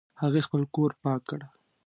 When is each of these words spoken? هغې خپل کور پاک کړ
هغې 0.21 0.41
خپل 0.47 0.61
کور 0.75 0.91
پاک 1.03 1.21
کړ 1.29 1.39